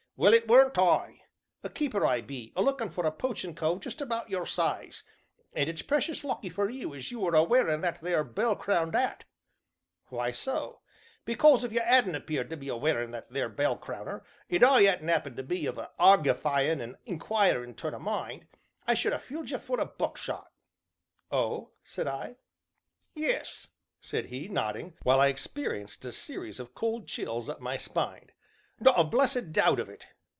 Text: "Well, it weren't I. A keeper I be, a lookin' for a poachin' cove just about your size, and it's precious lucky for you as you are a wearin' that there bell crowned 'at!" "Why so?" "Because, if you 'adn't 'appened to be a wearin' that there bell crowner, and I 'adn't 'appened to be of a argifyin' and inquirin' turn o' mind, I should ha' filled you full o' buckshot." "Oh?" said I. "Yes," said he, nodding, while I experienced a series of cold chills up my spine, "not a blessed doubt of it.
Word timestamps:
"Well, 0.23 0.35
it 0.35 0.47
weren't 0.47 0.77
I. 0.77 1.21
A 1.63 1.69
keeper 1.69 2.05
I 2.05 2.21
be, 2.21 2.53
a 2.55 2.61
lookin' 2.61 2.89
for 2.91 3.07
a 3.07 3.11
poachin' 3.11 3.55
cove 3.55 3.79
just 3.81 4.01
about 4.01 4.29
your 4.29 4.45
size, 4.45 5.01
and 5.55 5.67
it's 5.67 5.81
precious 5.81 6.23
lucky 6.23 6.47
for 6.49 6.69
you 6.69 6.93
as 6.93 7.09
you 7.09 7.25
are 7.25 7.33
a 7.33 7.41
wearin' 7.41 7.81
that 7.81 8.01
there 8.01 8.23
bell 8.23 8.55
crowned 8.55 8.95
'at!" 8.95 9.23
"Why 10.09 10.29
so?" 10.29 10.81
"Because, 11.25 11.63
if 11.63 11.71
you 11.73 11.79
'adn't 11.79 12.15
'appened 12.15 12.51
to 12.51 12.55
be 12.57 12.67
a 12.69 12.75
wearin' 12.77 13.09
that 13.09 13.31
there 13.31 13.49
bell 13.49 13.75
crowner, 13.75 14.21
and 14.47 14.63
I 14.63 14.85
'adn't 14.85 15.09
'appened 15.09 15.37
to 15.37 15.43
be 15.43 15.65
of 15.65 15.79
a 15.79 15.89
argifyin' 15.99 16.81
and 16.81 16.97
inquirin' 17.07 17.73
turn 17.75 17.95
o' 17.95 17.99
mind, 17.99 18.45
I 18.85 18.93
should 18.93 19.13
ha' 19.13 19.17
filled 19.19 19.49
you 19.49 19.57
full 19.57 19.81
o' 19.81 19.85
buckshot." 19.85 20.51
"Oh?" 21.31 21.71
said 21.83 22.05
I. 22.07 22.35
"Yes," 23.15 23.69
said 24.01 24.25
he, 24.27 24.47
nodding, 24.47 24.93
while 25.01 25.19
I 25.19 25.29
experienced 25.29 26.05
a 26.05 26.11
series 26.11 26.59
of 26.59 26.75
cold 26.75 27.07
chills 27.07 27.49
up 27.49 27.59
my 27.59 27.77
spine, 27.77 28.29
"not 28.83 28.99
a 28.99 29.03
blessed 29.03 29.51
doubt 29.51 29.79
of 29.79 29.89
it. 29.89 30.07